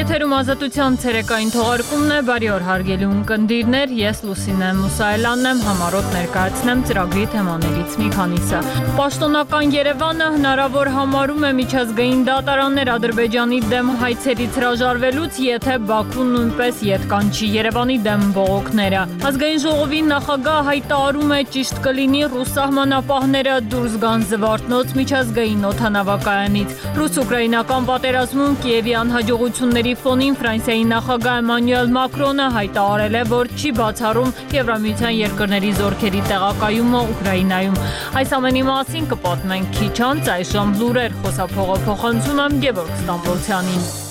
[0.00, 6.84] Եթերում ազատության ցերեկային թողարկումն է բարի օր հարգելի ունկնդիրներ ես Լուսինե Մուսայելյանն եմ համառոտ ներկայացնեմ
[6.88, 8.60] ծրագրի թեմաներից մի քանիսը
[8.96, 17.04] Պաշտոնական Երևանը հնարավոր համարում է միջազգային դատարաններ Ադրբեջանի դեմ հայցերից հրաժարվելուց եթե Բաքուն նույնպես ետ
[17.12, 24.26] կանչի Երևանի դեմ բողոքները Ազգային ժողովի նախագահ հայտարարում է ճիշտ կլինի ռուս սահմանապահները դուրս գան
[24.30, 33.50] Զվարթնոց միջազգային օթանավակայանից ռուս-ուկրաինական պատերազմում Կիևի անհաջողությունների ֆոնին Ֆրանսիայի նախագահ Էմանուել Մակրոնը հայտարարել է, որ
[33.56, 37.80] չի բացառում Եվրամիության երկրների զորքերի տեղակայումը Ուկրաինայում։
[38.20, 44.09] Այս ամենի մասին կպատմենք քիչ անց այժմ լուրեր խոսափողը փոխանցում եմ Գևորգ Ստամբոլցյանին։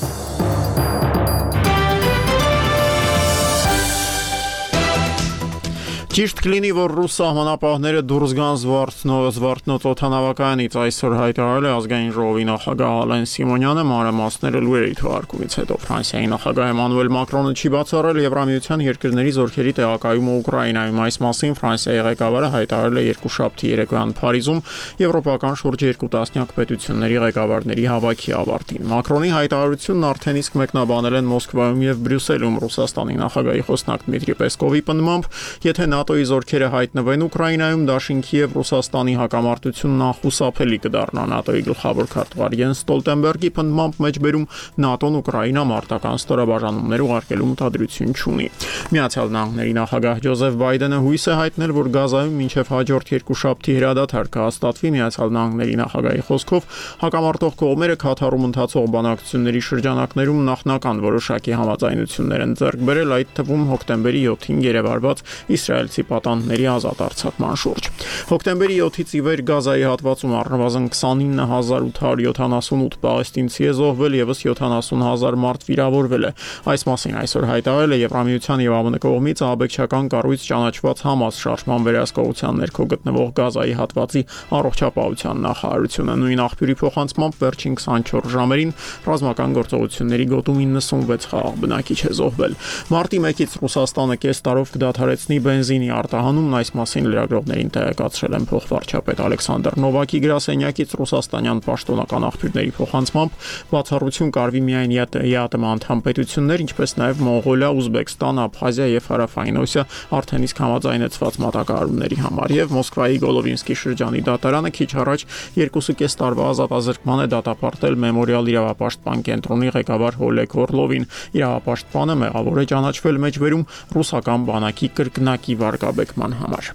[6.09, 12.95] Ճիշտ կլինի, որ ռուս սահմանապահները դուրս գան Զվարթնոց օթանավակայանից այսօր հայտարարել է ազգային ժողովի նախագահ
[13.03, 19.73] Ալեն Սիմոնյանը մանրամասները լուրերի թողարկումից հետո Ֆրանսիայի նախագահ Էմանուել Մակրոնը չի բացառել Եվրամիության երկրների զորքերի
[19.77, 24.63] տեղակայումը Ուկրաինայում։ Այս մասին Ֆրանսիայի ղեկավարը հայտարարել է երկուշաբթի երեկոյան Փարիզում
[25.05, 31.81] Եվրոպական շուրջ երկու տասնյակ պետությունների ղեկավարների հավաքի ավարտին։ Մակրոնի հայտարարությունն արդեն իսկ մեկնաբանել են Մոսկվայում
[31.85, 35.29] եւ Բրյուսելում Ռուսաստանի նախագահի խոսնակ Դմիտրի Պեսկովի պնդմամբ,
[35.69, 42.80] եթե ՆԱՏՕ-ի զորքերը հայտնվեն Ուկրաինայում, Դաշինքի եւ Ռուսաստանի հակամարտությունն անխուսափելի կդառնա ՆԱՏՕ-ի գլխավոր քարտուղար Յենս
[42.80, 44.45] Ստոլտենբերգի պնդմամբ մեջբերում
[44.89, 48.47] ՆԱՏՕ-ն Ուկրաինա մարտական ստորաբաժանումներ ուղարկելու մտադրություն չունի։
[48.95, 54.31] Միացյալ Նահանգների նախագահ Ջոզեֆ Բայդենը հույս է հայտնել, որ Գազայում մինչև հաջորդ երկու շաբթի հրադադար
[54.39, 56.69] կհաստատվի Միացյալ Նահանգների նախագահի խոսքով
[57.03, 64.22] հակամարտող կողմերը Քաթարում ընթացող բանակցությունների շրջանակներում նախնական որոշակի համաձայնություններ են ձեռք բերել այդ թվում հոկտեմբերի
[64.30, 65.23] 7-ին գերեվարված
[65.59, 67.83] Իսրայել իսրայելցի պատանդների ազատ արձակման շուրջ։
[68.29, 76.23] Հոկտեմբերի 7-ից ի վեր Գազայի հատվածում առնվազն 29878 պաղեստինցի է զոհվել, եւս 70000 մարդ վիրավորվել
[76.29, 76.31] է։
[76.69, 82.53] Այս մասին այսօր հայտարարել է Եվրամիության եւ ԱՄՆ կողմից աբեկչական կառույց ճանաչված Համաս շարժման վերահսկողության
[82.59, 84.22] ներքո գտնվող Գազայի հատվածի
[84.59, 88.72] առողջապահության նախարարությունը։ Նույն աղբյուրի փոխանցմամբ վերջին 24 ժամերին
[89.09, 92.53] ռազմական գործողությունների գոտում 96 խաղաղ բնակիչ է զոհվել։
[92.94, 99.19] Մարտի 1-ից Ռուսաստանը կես տարով կդադարեցնի բենզին Պուտինի արտահանումն այս մասին լրագրողներին տեղեկացրել են փոխվարչապետ
[99.23, 103.38] Ալեքսանդր Նովակի գրասենյակից ռուսաստանյան պաշտոնական աղբյուրների փոխանցմամբ
[103.69, 109.84] բացառություն կարվի միայն ԵԱՏՄ անդամ պետություններ, ինչպես նաև Մոնղոլիա, Ուզբեկստան, Աբխազիա եւ Հարավային Օսիա
[110.19, 115.25] արդեն իսկ համաձայնեցված մատակարարումների համար եւ Մոսկվայի Գոլովինսկի շրջանի դատարանը քիչ առաջ
[115.59, 121.07] 2.5 տարվա ազատազրկման է դատապարտել Մեմորիալ իրավապաշտպան կենտրոնի ղեկավար Հոլեկ Օրլովին։
[121.40, 123.67] Իրավապաշտպանը մեղավոր է ճանաչվել մեջբերում
[124.00, 126.74] ռուսական բանակի կրկնակի վարկաբեկման համար։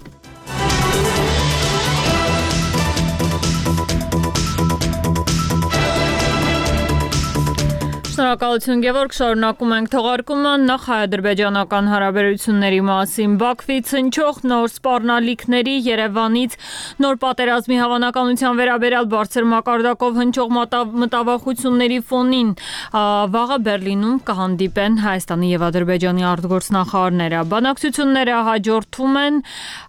[8.34, 16.56] Շնորհակալություն Գևորգ, շարունակում ենք թողարկումը նախ հայ-ադրբեջանական հարաբերությունների մասին։ Բաքվից հնչող նոր սպառնալիքների Երևանից
[17.04, 20.50] նոր պատերազմի հավանականության վերաբերյալ բարձր մակարդակով հնչող
[21.04, 22.50] մտավախությունների ֆոնին
[23.38, 29.40] վաղը Բերլինում կհանդիպեն Հայաստանի եւ Ադրբեջանի արտգործնախարարները։ Բանակցությունները հաջորդում են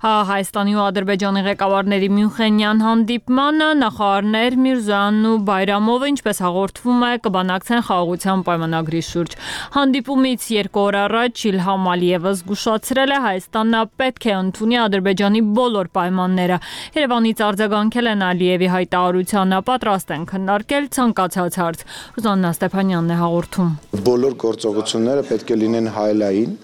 [0.06, 8.16] Հայաստանի ու Ադրբեջանի ղեկավարների Մյունխենյան հանդիպմանը, նախարարներ Միրզյանն ու Բայրամովը, ինչպես հաղորդվում է, կբանակցեն խաղ
[8.36, 9.36] խաղաղության պայմանագրի շուրջ։
[9.76, 16.58] Հանդիպումից երկու օր առաջ Իլհամ Ալիևը զգուշացրել է Հայաստանն պետք է ընդունի Ադրբեջանի բոլոր պայմանները։
[16.96, 21.80] Երևանից արձագանքել են Ալիևի հայտարարությանը, պատրաստ են քննարկել ցանկացած հարց։
[22.16, 23.70] Ռուզաննա Ստեփանյանն է հաղորդում։
[24.06, 26.56] Բոլոր գործողությունները պետք է լինեն հայլային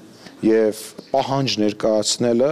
[0.42, 0.80] եւ
[1.12, 2.52] պահանջ ներկայացնելը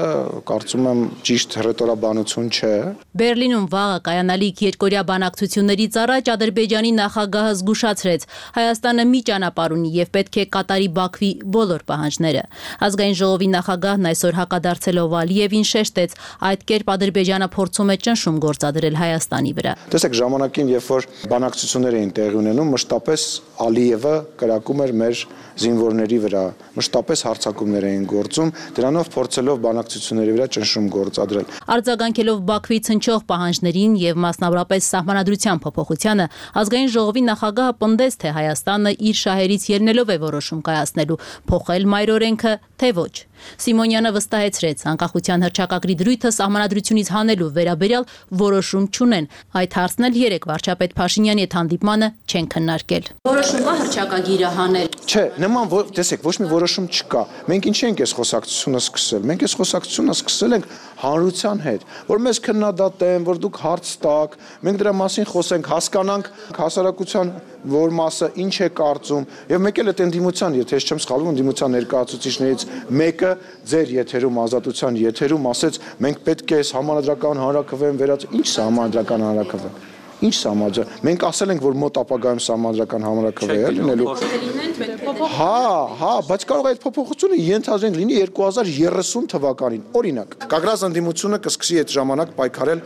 [0.49, 2.73] կարծում եմ ճիշտ հռետորաբանություն չէ։
[3.19, 8.27] Բերլինում վաղը կայանալիք երկորյա բանակցություններից առաջ Ադրբեջանի նախագահը զգուշացրեց.
[8.59, 12.43] Հայաստանը մի ճանապարհ ունի եւ պետք է կատարի Բաքվի բոլոր պահանջները։
[12.89, 16.15] Ազգային ժողովի նախագահն այսօր հակադարձելով Ալիևին շեշտեց,
[16.49, 22.13] այդ կերպ Ադրբեջանը փորձում է ճնշում գործադրել Հայաստանի վրա։ Տեսեք, ժամանակին, երբ որ բանակցություններ էին
[22.19, 23.21] տեղի ունենում, մշտապես
[23.69, 25.23] Ալիևը կրակում էր մեր
[25.59, 26.43] զինվորների վրա,
[26.79, 31.45] մշտապես հարձակումներ պայմաններ էին գործում, դրանով փորձելով բանակցությունների վրա ճնշում գործադրել։
[31.75, 36.25] Արձագանքելով Բաքվից հնչող պահանջներին եւ մասնավորապես սահմանադրության փոփոխությանը,
[36.59, 42.89] ազգային ժողովի նախագահը պնդեց, թե Հայաստանը իր շահերից ելնելով է որոշում կայացնելու փոխել մայրօրենքը, թե
[42.97, 43.13] ոչ։
[43.59, 48.05] Սիմոնյանը վստահեցրեց, անկախության հրճակագրի դրույթը սահմանադրությունից հանելու վերաբերյալ
[48.41, 49.27] որոշում չունեն։
[49.59, 55.23] Այդ հարցն էլ երեք վարչապետ Փաշինյանի հետ հանդիպմանը չեն քննարկել։ Որոշում կա հրճակագիրը հանել։ Չէ,
[55.43, 60.15] նման տեսեք, ոչ մի որոշում չկա։ Մենք ինչի ենք այս խոսակցությունը սկսել։ Մենք այս խոսակցությունը
[60.19, 60.67] սկսել ենք
[60.99, 64.33] հանրության հետ, որ մեզ քննադատեն, որ դուք հարց տաք,
[64.67, 67.31] մենք դրա մասին խոսենք, հասկանանք հասարակության
[67.69, 71.75] որ մասը ինչ է կարծում եւ մեկ էլ այդ ընդդիմության, եթե ես չեմ սխալվում, ընդդիմության
[71.79, 72.65] ներկայացուցիչներից
[72.99, 73.31] մեկը
[73.73, 79.87] ձեր եթերում ազատության եթերում ասեց մենք պետք է համանդրական հանրակրվեն վերած ինչ է համանդրական հանրակրվեն
[80.19, 85.55] Ինչ սահմանջը։ Մենք ասել ենք, որ մոտ ապագայում սահմանադրական համարակրվե է լինելու։ Հա,
[85.99, 91.91] հա, բայց կարող է այդ փոփոխությունը ենթադրենք լինի 2030 թվականին։ Օրինակ, Կագրազ ընդդիմությունը կսկսի այդ
[91.95, 92.83] ժամանակ պայքարել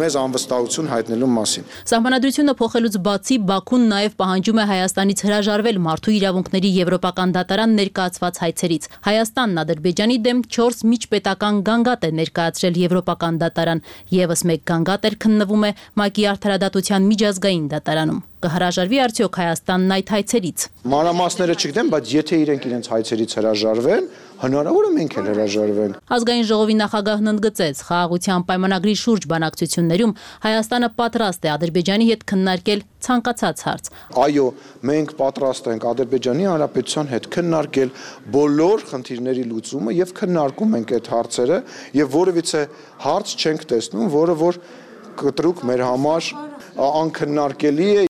[0.00, 6.72] մեզ անվստահություն հայտնելու մասին։ Սահմանադրությունը փոխելուց բացի Բաքուն նաև պահանջում է Հայաստանից հրաժարվել մարդու իրավունքների
[6.76, 13.84] եվրոպական դատարան ներկայացված հայցերից։ Հայաստանն Ադրբեջանի դեմ 4 միջպետական գանգատ է ներկայացրել եվրոպական դատարան։
[14.20, 20.62] Եվս մեկ գանգատ էր քննվում է ՄԱԿ-ի արդարադատության միջազգային դատարանում։ Կհրաժարվի արդյոք Հայաստանն այդ հայցերից։
[20.90, 24.06] Մանրամասները չգիտեմ, բայց եթե իրենք իրենց հայցերից հրաժարվեն,
[24.40, 31.44] հնարավոր է մենք էլ հրաժարվենք։ Ազգային ժողովի նախագահն ընդգծեց, խաղաղության պայմանագրի շուրջ բանակցություններում Հայաստանը պատրաստ
[31.44, 33.90] է Ադրբեջանի հետ քննարկել ցանկացած հարց։
[34.24, 34.46] Այո,
[34.88, 37.94] մենք պատրաստ ենք Ադրբեջանի Հանրապետության հետ քննարկել
[38.40, 41.58] բոլոր խնդիրների լուծումը եւ քննարկում ենք այդ հարցերը
[42.00, 42.62] եւ որևիցե
[43.04, 44.60] հարց չենք տեսնում, որը որ
[45.20, 46.30] կտրուկ մեր համար
[46.80, 48.09] անքննարկելի է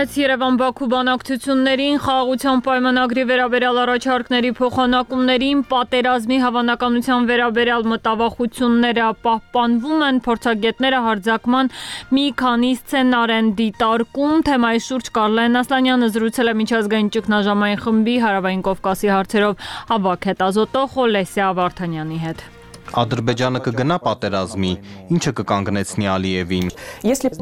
[0.00, 11.00] Չնայած Երևան-Բաքու բանակցություններին, խաղաղության պայմանագրի վերաբերյալ առաջարկների փոխանակումներին, պատերազմի հավանականության վերաբերյալ մտավախությունները պահպանվում են, փորձագետները
[11.04, 11.68] հարձակման
[12.16, 18.64] մի քանի սցենար են դիտարկում։ Թեմայի շուրջ Կարլեն Ասլանյանը զրուցել է միջազգային ճգնաժամային խմբի Հարավային
[18.70, 19.68] Կովկասի հարցերով
[20.00, 22.59] ավակ հետազոտող Օլեսիա Վարդանյանի հետ։
[22.90, 24.70] Ադրբեջանը կգնա պատերազմի,
[25.14, 26.70] ինչը կկանգնեցնի Ալիևին։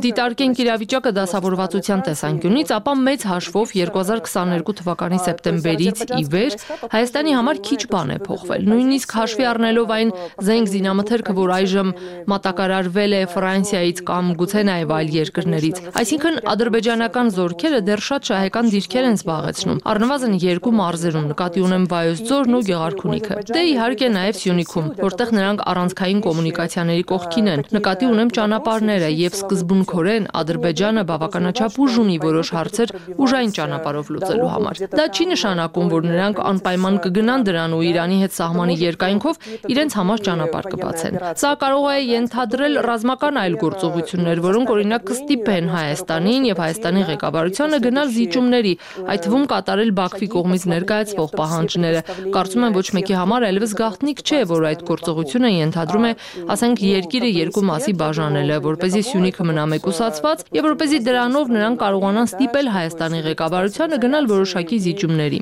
[0.05, 6.57] Դիտարկենք իրավիճակը դասավորվածության տեսանկյունից, ապա մեծ հաշվով 2022 թվականի սեպտեմբերից ի վեր
[6.93, 10.13] Հայաստանի համար քիչ բան է փոխվել։ Նույնիսկ հաշվի առնելով այն
[10.49, 11.93] զենք զինամթերքը, որ այժմ
[12.29, 19.09] մատակարարվել է Ֆրանսիայից կամ գուցե նաև այլ երկրներից։ Այսինքն ադրբեջանական զորքերը դեռ շատ շահեկան դիրքեր
[19.09, 24.89] են զբաղեցնում։ Առնվազն երկու մարզերում նկատի ունեմ Վայոց ձորն ու Գեղարքունիքը։ Դե իհարկե նաև Սյունիքում,
[24.99, 32.17] որտեղ նրանք առանցքային կոմունիկացիաների կողքին են։ Նկատի ունեմ ճանապարհները եւ սկզբունքորեն Ադրբեջանը բավականաչափ ուժ ունի
[32.23, 37.83] որոշ հարցեր ուժային ճանապարհով լուծելու համար։ Դա չի նշանակում, որ նրանք անպայման կգնան դրան ու
[37.89, 44.43] Իրանի հետ սահմանի երկայնքով իրենց համար ճանապարհ կբացեն։ Սա կարող է ենթադրել ռազմական այլ գործողություններ,
[44.49, 48.75] որոնք օրինակ կստիպեն Հայաստանին եւ Հայաստանի ղեկավարությանը գնալ զիջումների,
[49.09, 52.01] այդ թվում կատարել Բաքվի կողմից ներկայացվող պահանջները։
[52.39, 56.13] Կարծում եմ ոչ մեկի համար այլևս գաղտնիք չէ, որ այդ գործողությունը Հանրապետությունը ենթադրում է,
[56.53, 60.99] ասենք երկիրը երկու մասի բաժանելը, որ เป զի Սյունիքը մնա մեկուսացված եւ որ เป զի
[61.09, 65.41] դրանով նրանք կարողանան ստիպել Հայաստանի ղեկավարությանը գնալ որոշակի զիջումների։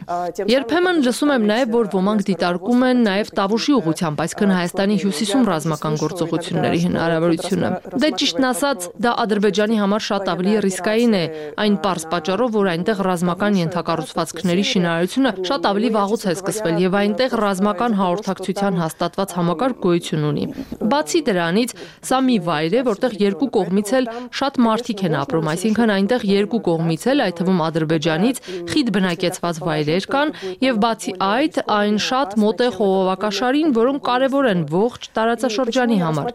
[0.51, 5.95] Երբեմն լսում եմ նաեւ, որ ոմանք դիտարկում են նաեւ Տավուշի ուղությամբ, այսքան Հայաստանի հյուսիսում ռազմական
[6.03, 11.25] գործողությունների հնարավորությունը։ Դե ճիշտն ասած, դա Ադրբեջանի համար շատ ավելի ռիսկային է,
[11.67, 17.37] այն པարզ պատճառով, որ այնտեղ ռազմական ենթակառուցվածքների շինարարությունը շատ ավելի վաղուց է սկսվել եւ այնտեղ
[17.47, 20.45] ռազմական հաղորդակցության հաստատված համակարգ գոյություն ունի։
[20.91, 21.75] Բացի դրանից,
[22.07, 24.09] սա մի վայր է, որտեղ երկու կողմից էլ
[24.41, 28.41] շատ մարդիկ են ապրում, այսինքն այնտեղ երկու կողմից էլ, այդ թվում Ադրբեջանից
[28.73, 30.33] խիտ բնակեցված վայրեր կան
[30.67, 36.31] եւ բացի այդ, այն շատ մոտ է խողովակաշարին, որոնք կարեւոր են ողջ տարածաշրջանի համար։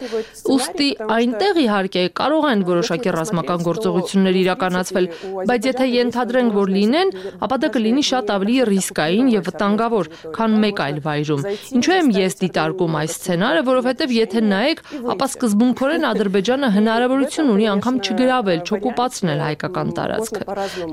[0.52, 5.08] Ոստի այնտեղ իհարկե կարող են որոշակի ռազմական գործողություններ իրականացվել,
[5.52, 7.14] բայց եթե ենթադրենք, որ լինեն,
[7.46, 11.46] ապա դա կլինի շատ ավելի ռիսկային եւ վտանգավոր, քան մեկ այլ վայրում։
[11.80, 14.80] Ինչու եմ ես դիտարկում այս սցենարը, որովհետև եթե նայեք,
[15.14, 20.44] ապա սկզբունքորեն Ադրբեջանը հնարավորություն ունի անգամ չգravel, չօկուպացնել հայկական տարածքը։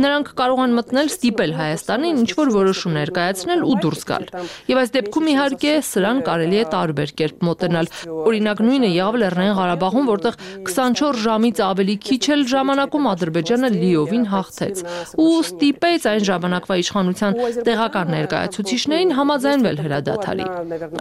[0.04, 4.26] Նրանք կարող են մտնել, ստիպել Հայաստանին ինչ որ որոշում ներկայացնել ու դուրս գալ։
[4.68, 7.90] Եվ այս դեպքում իհարկե սրան կարելի է տարբեր կերպ մոտենալ։
[8.28, 14.82] Օրինակ նույնը եղավ Լեռնային Ղարաբաղում, որտեղ 24 ժամից ավելի քիչ էլ ժամանակում Ադրբեջանը լիովին հաղթեց
[15.18, 20.47] ու ստիպեց այն ժամանակվա իշխանության տեղական ներկայացուցիչներին համաձայնվել հրադադարի։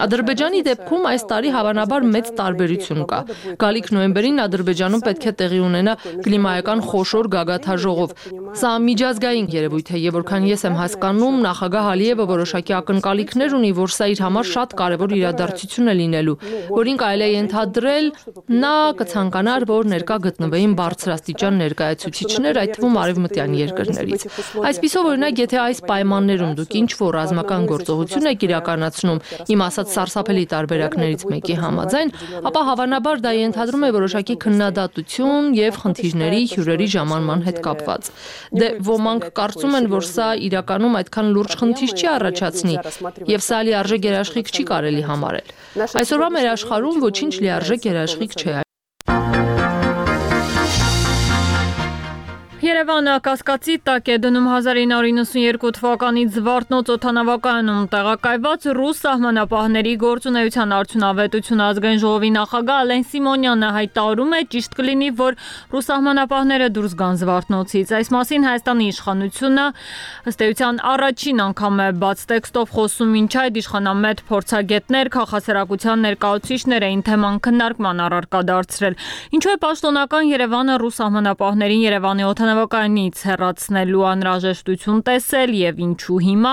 [0.08, 3.18] Ադրբեջանի դեպքում այս տարի հավանաբար մեծ տարբերություն կա։
[3.62, 5.94] Գալիք նոյեմբերին Ադրբեջանում պետք է տեղի ունենա
[6.26, 8.14] կլիմայական խոշոր գագաթաժողով։
[8.58, 13.92] Սա միջազգային երևույթ է, եւ որքան ես եմ հասկանում, նախագահ Ալիևը որոշակի ակնկալիքներ ունի, որ
[13.98, 16.36] սա իր համար շատ կարևոր իրադարձություն է լինելու,
[16.78, 18.06] որին կարելի է ենթադրել,
[18.58, 24.26] նա կցանկանար, որ ներկա գտնվեին բարձրաստիճան ներկայացուցիչներ, այդ թվում արևմտյան երկրներից։
[24.68, 29.22] Այսպիսով օրինակ, եթե այս պայմաններում դուք ինչ որ ռազմական գործողություն եք իրականացնում,
[29.54, 32.10] իմ ասած սարսափելի տարբերակներ պահանջներից մեկի համաձայն,
[32.48, 38.10] ապա հավանաբար դա ենթադրում է որոշակի քննադատություն եւ խնդիրների հյուրերի ժամանման հետ կապված։
[38.58, 42.76] Դե ոմանք կարծում են, որ սա իրականում այդքան լուրջ խնդիր չի առաջացնի
[43.32, 45.52] եւ սա լիարժեք երաշխիք չի կարելի համարել։
[45.88, 48.58] Այսօրվա մեր աշխարհում ոչինչ լիարժեք երաշխիք չէ
[52.88, 62.00] Երևանը կասկածի տակ է դնում 1992 թվականի Զվարթնոց օթանավակայանում տեղակայված ռուս սահմանապահների գործունեության արդյունավետություն ազգային
[62.04, 65.36] ժողովի նախագահ Ալեն Սիմոնյանը հայտարարում է ճիշտ կլինի, որ
[65.68, 69.66] ռուս սահմանապահները դուրս գան Զվարթնոցից։ Այս մասին Հայաստանի իշխանությունը
[70.32, 77.04] ըստ էության առաջին անգամ է բաց տեքստով խոսում, ինչ այդ իշխանամետ փորձագետներ, քաղաքասերակցության ներկայացուցիչներ էին
[77.08, 78.98] թեման քննարկման առարկա դարձրել։
[79.38, 86.52] Ինչու է պաշտոնական Երևանը ռուս սահմանապահներին Երևանի օթանավակայանում օթանավականից հեռացնելու անհրաժեշտություն տեսել եւ ինչու հիմա,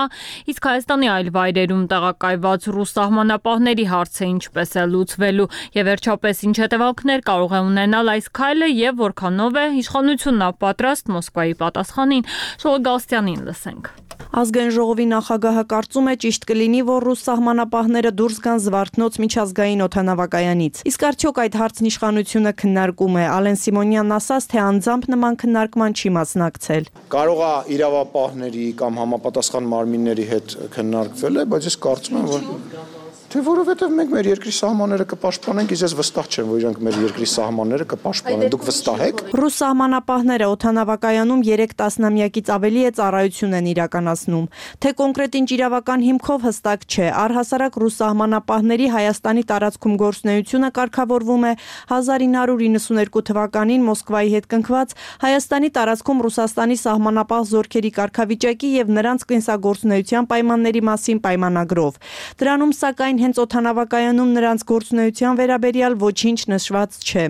[0.50, 7.26] իսկ Հայաստանի այլ վայրերում տեղակայված ռուս սահմանապահների հարցը ինչպես է լուծվելու եւ վերջապես ինչ հետևանքներ
[7.30, 12.30] կարող է ունենալ այս քայլը եւ որքանով է իշխանությունն ապատրաստ Մոսկվայի պատասխանին։
[12.66, 19.14] Շողգալստյանին լսենք։ Ազգային ժողովի նախագահը կարծում է ճիշտ կլինի, որ ռուս սահմանապահները դուրս գան Զվարթնոց
[19.22, 25.40] միջազգային օթանավակայանից։ Իսկ արդյոք այդ հարցն իշխանությունը քննարկում է։ Ալեն Սիմոնյանն ասաց, թե անձամբ նման
[25.40, 32.20] քննարկման չի մասնակցել։ Կարող է իրավապահների կամ համապատասխան մարմինների հետ քննարկվել է, բայց ես կարծում
[32.20, 32.95] եմ, որ
[33.26, 37.26] Թե որովհետև մենք մեր երկրի սահմանները կպաշտպանենք, իսկ ես վստահ չեմ, որ իրանք մեր երկրի
[37.32, 44.46] սահմանները կպաշտպանեն։ Դուք վստահ եք։ Ռուս սահմանապահները օթանավակայանում 3 տասնամյակից ավելի է ծառայություն են իրականացնում։
[44.86, 51.52] Թե կոնկրետ ինչ իրավական հիմքով հստակ չէ։ Առհասարակ ռուս սահմանապահների Հայաստանի տարածքում գործունեությունը կարգավորվում է
[51.96, 60.82] 1992 թվականին Մոսկվայի հետ կնքված Հայաստանի տարածքում Ռուսաստանի սահմանապահ զորքերի կարգավիճակի եւ նրանց կենսագործունեության պայմանների
[60.86, 62.00] մասին պայմանագրով։
[62.36, 67.24] Դրանում սակայն սակայն հենց օթանավակայանում նրանց գործունեության վերաբերյալ ոչինչ նշված չէ։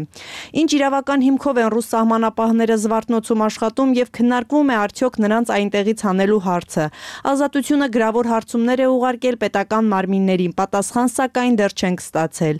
[0.58, 6.40] Ինչ իրավական հիմքով են ռուս սահմանապահները Զվարթնոցում աշխատում եւ քննարկվում է արդյոք նրանց այնտեղից հանելու
[6.46, 6.84] հարցը։
[7.30, 12.56] Ազատությունը գրավոր հարցումներ է ուղարկել պետական մարմիններին, պատասխան սակայն դեռ չենք ստացել։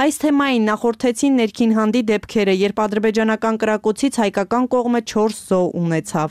[0.00, 6.28] Այս թեմային նախորդեցին ներքին հանդի դեպքերը, երբ ադրբեջանական կրակոցից հայկական կողմը 4 զոհ ունեցավ։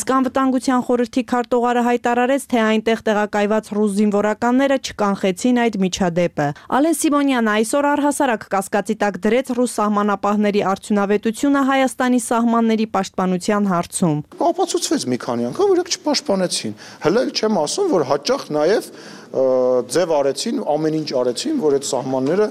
[0.00, 7.52] Իսկ անվտանգության խորհրդի քարտուղարը հայտարարեց, թե այնտեղ տեղակայված ռուս զինվորականները չկանխեցին այդ միջադեպը։ Ալեն Սիմոնյանը
[7.58, 14.18] այսօր առհասարակ կասկածի տակ դրեց ռուս սահմանապահների արդյունավետությունը Հայաստանի սահմանների պաշտպանության հարցում։
[14.50, 18.88] Ապացուցվեց մի քանի անգամ, որ իրենք չպաշտպանեցին։ Հələ չեմ ասում, որ հաճախ նաև
[19.90, 22.46] ձև արեցին, ամեն ինչ արեցին, որ այդ սահմանները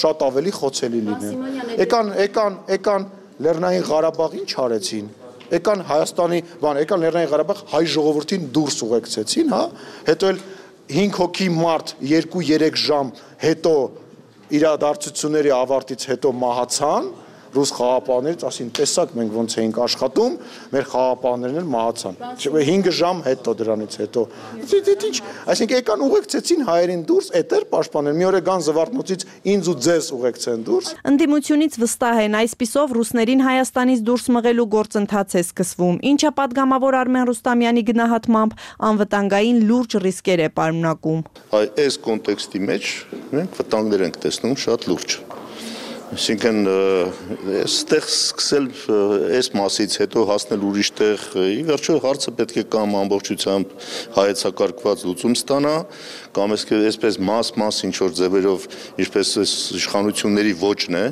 [0.00, 1.44] շատ ավելի խոցելի լինեն։
[1.84, 3.06] Եկան, եկան, եկան
[3.44, 5.06] Լեռնային Ղարաբաղ ինչ արեցին
[5.54, 9.62] եկան Հայաստանի, բան, եկան Լեռնային Ղարաբաղ հայ ժողովրդին դուրս ուղեկցեցին, հա,
[10.08, 10.38] հետո էլ
[10.92, 13.74] 5 հոգի մարդ 2-3 ժամ հետո
[14.58, 17.06] իրադարձությունների ավարտից հետո մահացան
[17.54, 20.34] ռուս խաղապահներից ասին տեսակ մենք ոնց էինք աշխատում
[20.74, 24.24] մեր խաղապահներն էլ մահացան 5 ժամ հետո դրանից հետո
[24.58, 25.10] ինչ դե, դե, դե,
[25.54, 30.08] այսինքն եկան ուղեկցեցին հայերին դուրս էտեր պաշտպանել մի օր է գան զվարթնոցից ինձ ու ձեզ
[30.18, 36.98] ուղեկցեն դուրս ընդդիմությունից վստահ են այսписով ռուսներին հայաստանից դուրս մղելու գործընթաց է սկսվում ինչը падգամավոր
[37.04, 38.58] Արմեն Ռուստամյանի գնահատմամբ
[38.90, 41.22] անվտանգային լուրջ ռիսկեր է պարունակում
[41.54, 42.92] այս կոնտեքստի մեջ
[43.38, 45.18] մենք վտանգներ ենք տեսնում շատ լուրջ
[46.12, 46.66] Այսինքն
[47.64, 48.66] այստեղ սկսել
[49.38, 53.72] այս մասից հետո հասնել ուրիշ տեղ, ի վերջո հարցը պետք է կամ ամբողջությամբ
[54.18, 55.72] հայեցակարգված լուծում ստանա,
[56.36, 58.66] կամ այսպես մաս-մաս ինչ որ ձևերով,
[59.04, 61.06] ինչպես այս իշխանությունների ոչն է,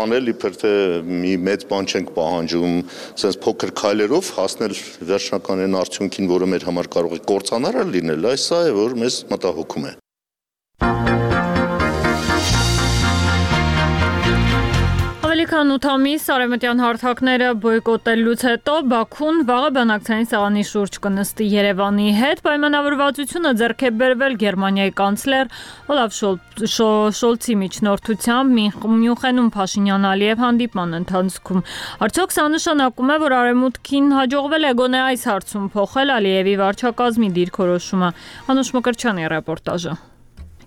[0.00, 0.72] անել իբր թե
[1.10, 2.78] մի մեծ բան չենք պահանջում,
[3.12, 4.78] ասես փոքր քայլերով հասնել
[5.12, 9.20] վերջնական այն արդյունքին, որը մեր համար կարող է կործանարար լինել, այս սա է, որ մեզ
[9.36, 9.94] մտահոգում է։
[10.86, 11.05] Ավելի
[15.56, 22.42] քան 8 ամիս արևմտյան հարթակները բոյկոտելուց հետո Բաքուն վաղը բանակցային սեղանի շուրջ կնստի Երևանի հետ։
[22.44, 25.54] Պայմանավորվածությունը ձեռք է բերվել Գերմանիայի կանցլեր
[25.94, 26.18] Օլաֆ
[27.16, 28.60] Շոլցի միջնորդությամբ
[29.00, 31.64] Մյունխենում Փաշինյան-Ալիև հանդիպման ընթացքում։
[32.04, 38.12] Արդյոք սա նշանակում է, որ արևմուտքին հաջողվել է գոնե այս հարցում փոխել Ալիևի վարչակազմի դիրքորոշումը։
[38.52, 39.96] Անուշ Մկրչյանի ռեպորտաժը։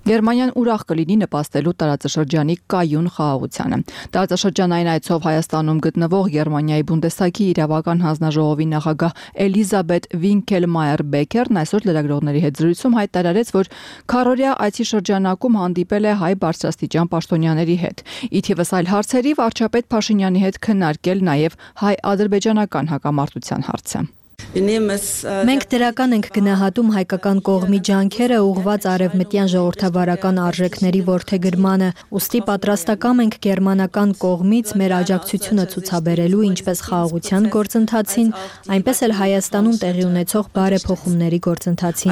[0.07, 3.77] Գերմանիան ուրախ կլինի նպաստելու տարածաշրջանի կայուն խաղաղությանը։
[4.15, 12.61] Տարածաշրջանային այցով Հայաստանում գտնվող Գերմանիայի Բունդեսագի իրավական հանձնաժողովի նախագահ Էլիզաբետ Վինկելմայեր Բեկերն այսօր լրագրողների հետ
[12.63, 13.71] զրույցում հայտարարեց, որ
[14.13, 18.05] Քարորիա այցի շրջանակում հանդիպել է հայ բարձրաստիճան պաշտոնյաների հետ։
[18.39, 24.07] Իթիվս այլ հարցերի վարչապետ Փաշինյանի հետ քննարկել նաև հայ-ադրբեջանական հակամարտության հարցը։
[24.49, 33.37] Մենք դրական ենք գնահատում հայկական կողմի ջանքերը ուղված արևմտյան ժողովրդավարական արժեքների որդեգրմանը, ուստի պատրաստակամ ենք
[33.45, 38.33] գերմանական կողմից մեր աջակցությունը ցուցաբերելու ինչպես խաղաղության գործընթացին,
[38.79, 42.11] այնպես էլ Հայաստանում տեղի ունեցող բարեփոխումների գործընթացին։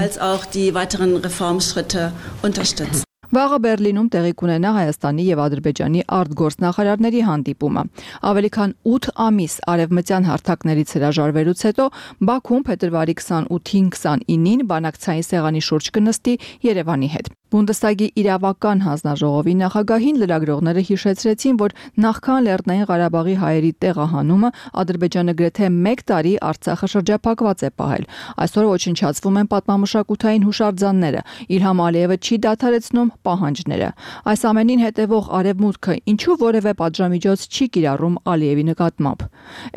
[3.38, 7.84] Վաղը Բերլինում տեղի կունենա Հայաստանի եւ Ադրբեջանի արտգործնախարարների հանդիպումը։
[8.32, 11.90] Ավելի քան 8 ամիս արևմտյան հարթակներից հրաժարվելուց հետո
[12.34, 16.40] Բաքուն փետրվարի 28-ին 29-ին բանակցային սեղանի շուրջ կնստի
[16.72, 24.50] Երևանի հետ։ Բունդեսագի իրավական հանձնաժողովի նախագահին լրագրողները հիշեցրեցին, որ նախքան Լեռնային Ղարաբաղի հայերի տեղահանումը
[24.84, 28.04] Ադրբեջանը գրեթե 1 տարի Արցախը շրջափակված է պահել։
[28.44, 31.22] Այսօր ոչնչացվում են պատմամշակութային հուշարձանները։
[31.56, 33.90] Իլհամ Ալիևը չի դադարեցնում պահանջները։
[34.32, 39.26] Այս ամենին հետևող արևմուտքը ինչու որևէ պատժամիջոց չի կիրառում Ալիևի նկատմամբ։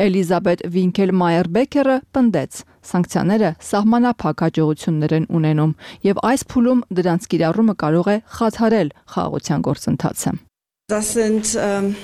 [0.06, 2.60] Էլիզաբետ Վինքել Մայերբեկերը պնդեց.
[2.90, 5.74] Սանկցիաները սահմանափակ հաջողություններ են ունենում
[6.10, 10.38] եւ այս փուլում դրանց կիրառումը կարող է խաթարել խաղաղության գործընթացը։
[10.90, 11.94] Das sind ähm,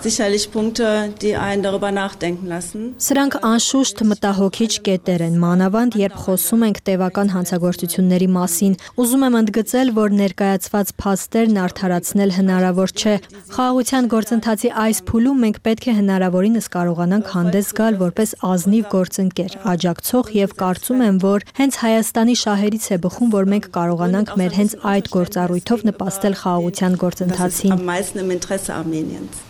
[0.00, 2.96] sicherlich Punkte, die einen darüber nachdenken lassen.
[2.98, 9.92] Սրանք անշուշտ մտահոգիչ կետեր են, մանավանդ երբ խոսում ենք տևական հանցագործությունների մասին։ Ուզում եմ ընդգծել,
[9.98, 13.14] որ ներկայացված փաստերն արդարացնել հնարավոր չէ։
[13.54, 20.32] Խաղաղության գործընթացի այս փուլում մենք պետք է հնարավորինս կարողանանք հանդես գալ որպես ազնիվ գործընկեր, աջակցող
[20.42, 25.10] եւ կարծում եմ, որ հենց Հայաստանի շահերից է բխում, որ մենք կարողանանք մեր հենց այդ
[25.14, 29.44] գործառույթով նպաստել խաղաղության գործընթացին im Interesse Armeniens։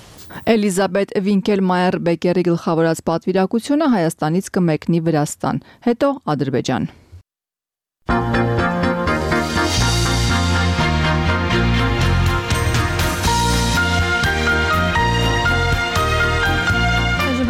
[0.44, 6.92] Էլիզաբետ Վինկելմայեր Բեկերի գլխավորած պատվիրակությունը Հայաստանից կմեկնի Վրաստան, հետո Ադրբեջան։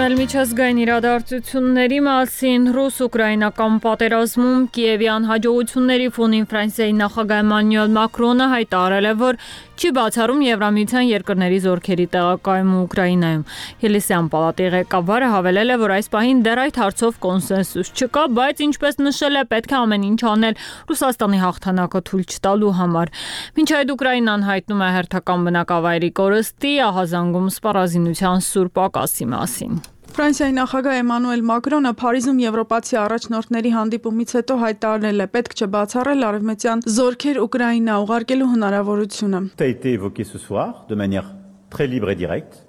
[0.08, 9.12] Ել միջազգային իրադարձությունների մասին ռուս-ուկրաինական պատերազմում Կիևյան հաջողությունների ֆոնին Ֆրանսիայի նախագահ Էմանուել Մակրոնը հայտարարել է,
[9.20, 9.40] որ
[9.78, 13.42] չի բացառում Եվրամիության երկրների զորքերի տեղակայումը Ուկրաինայում։
[13.84, 18.98] Ելիսյան պալատի ղեկավարը հավելել է, որ այս պահին դեռ այդ հարցով կոնսենսուս չկա, բայց ինչպես
[19.04, 23.14] նշել է, պետք է ամեն ինչ անել Ռուսաստանի հաղթանակը թույլ չտալու համար։
[23.60, 29.78] Մինչ այդ Ուկրաինան հայտնում է հերթական բնակավայրի կորստի ահազանգում սպառազինության սուր պակասի մասին։
[30.18, 36.82] Ֆրանսիայի նախագահ Էմանուել Մակրոնը Փարիզում եվրոպացի առաջնորդների հանդիպումից հետո հայտարարել է պետք չէ բացառել արևմտյան
[36.96, 39.38] զորքեր Ուկրաինա ուղարկելու հնարավորությունը։.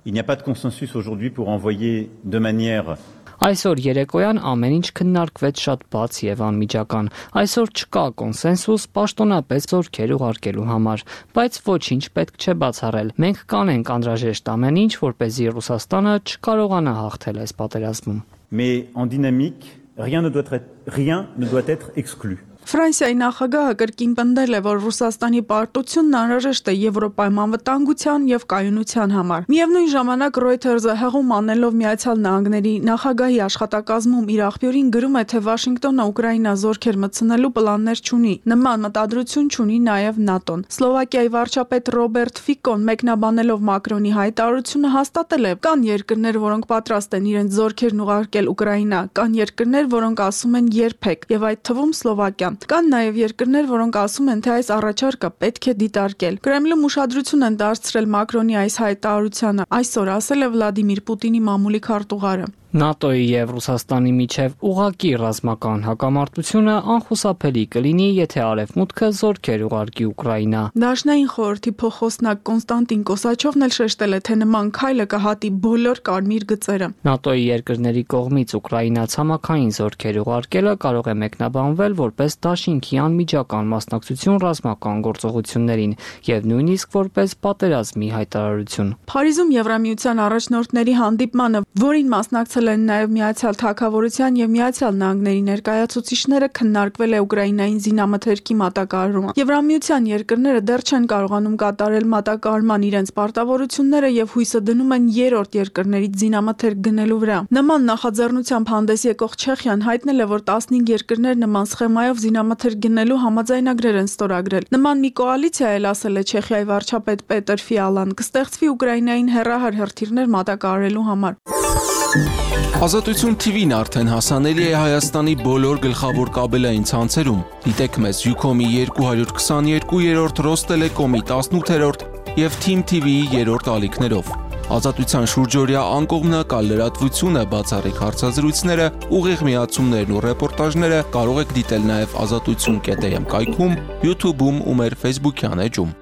[0.05, 2.97] Il n'y a pas de consensus aujourd'hui pour envoyer de manière
[3.39, 7.05] Այսօր երեկոյան ամեն ինչ քննարկվեց շատ բաց եւ անմիջական։
[7.39, 11.05] Այսօր չկա կոնսենսուս պաշտոնապես զորքեր ուղարկելու համար,
[11.39, 16.93] բայց ոչինչ պետք չէ բացառել։ Մենք կանենք անհրաժեշտ ամեն ինչ, որ เป զի Ռուսաստանը չկարողանա
[16.99, 18.19] հաղթել այս պատերազմում։
[18.51, 22.43] Mais en dynamique, rien ne doit être rien ne doit être exclu.
[22.69, 29.47] Ֆրանսիայի նախագահը կրկին պնդել է, որ Ռուսաստանի պարտությունն անհրաժեշտ է Եվրոպայում անվտանգության եւ կայունության համար։
[29.49, 36.05] Միևնույն ժամանակ Reuters-ը հեղում անելով Միացյալ Նահանգների նախագահի աշխատակազմում իր աղբյուրին գրում է, թե Վաշինգտոնը
[36.13, 43.65] Ուկրաինա զորքեր մտցնելու պլաններ չունի։ Նման մտադրություն չունի նաեւ ՆԱՏՕ-ն։ Սլովակիայի վարչապետ Ռոբերտ Ֆիկոն մեկնաբանելով
[43.73, 45.55] Մակրոնի հայտարարությունը հաստատել է.
[45.65, 51.29] կան երկրներ, որոնք պատրաստ են իրենց զորքերն ուղարկել Ուկրաինա, կան երկրներ, որոնք ասում են երբեք,
[51.33, 55.73] եւ այդ թվում Սլովակիան։ Կան նաև երկրներ, որոնք ասում են, թե այս առաջարկը պետք է
[55.79, 62.47] դիտարկել։ Կրեմլում ուշադրություն են դարձրել Մակրոնի այս հայտարարությանը։ Այսօր ասել է Վլադիմիր Պուտինի մամուլի քարտուղարը։
[62.69, 71.29] ՆԱՏՕ-ի եւ Ռուսաստանի միջև ուղակի ռազմական հակամարտությունը անխուսափելի կլինի, եթե Արևմուտքը զորքեր ուղարկի Ուկրաինա։ Դաշնային
[71.33, 77.41] խորհրդի փոխոսնակ Կոնստանտին Կոսաչովն էլ շեշտել է, թե նման քայլը կհատի բոլոր կարմիր գծերը։ ՆԱՏՕ-ի
[77.49, 85.97] երկրների կողմից Ուկրաինա ցամաքային զորքեր ուղարկելը կարող է մեկնաբանվել որպես դաշինքի անմիջական մասնակցություն ռազմական գործողություններին
[86.29, 93.55] եւ նույնիսկ որպես պատերազմի հայտարարություն։ Փարիզում Եվրամիության առաջնորդների հանդիպմանը, որին մասնակցել մասնակցել են նաև Միացյալ
[93.59, 101.55] Թագավորության եւ Միացյալ Նահանգների ներկայացուցիչները քննարկվել է Ուկրաինային զինամթերքի մատակարարումը։ Եվրամիության երկրները դեռ չեն կարողանում
[101.63, 108.73] կատարել մատակարարման իրենց պարտավորությունները եւ հույսը դնում են երրորդ երկրներից զինամթերք գնելու վրա։ Նման նախաձեռնությամբ
[108.75, 114.67] հանդես եկող Չեխիան հայտնել է, որ 15 երկրներ նման սխեմայով զինամթերք գնելու համաձայնագրեր են ստորագրել։
[114.75, 121.07] Նման մի կոալիցիա էլ ասել է Չեխիայի վարչապետ Պետր Ֆիալան կստեղծվի Ուկրաինային հերահար հրթիռներ մատակարարելու
[121.13, 130.41] համար։ Ազատություն TV-ն արդեն հասանելի է Հայաստանի բոլոր գլխավոր կաբելային ցանցերում։ Դիտեք մեզ Ucom-ի 222-րդ,
[130.47, 132.05] Rosttelecom-ի 18-րդ
[132.41, 134.33] եւ Team TV-ի 3-րդ ալիքներով։
[134.79, 143.33] Ազատության շուրջօրյա անկողմնակալ լրատվությունը, բացառիկ հարցազրույցները, ուղիղ միացումներն ու ռեպորտաժները կարող եք դիտել նաև ազատություն.am
[143.35, 145.97] կայքում, YouTube-ում ու մեր Facebook-յան էջում։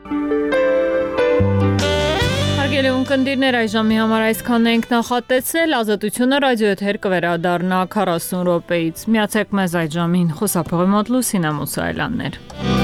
[3.08, 9.96] Հարգելի ունկնդիրներ, այժմի համար այսքանն ենք նախատեսել։ Ազատությունը ռադիոեթեր կվերադառնա 40 րոպեից։ Միացեք մեզ այդ
[9.96, 12.77] ժամին։ Խոսափողի մոտ Լուսինա Մուսայելյաններ։